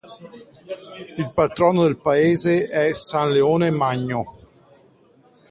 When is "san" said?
2.91-3.31